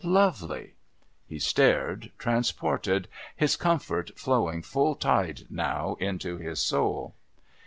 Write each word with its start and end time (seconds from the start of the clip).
Lovely! 0.03 0.73
He 1.27 1.37
stared, 1.37 2.11
transported, 2.17 3.07
his 3.35 3.55
comfort 3.55 4.17
flowing 4.17 4.63
full 4.63 4.95
tide 4.95 5.41
now 5.51 5.95
into 5.99 6.37
his 6.39 6.57
soul. 6.59 7.13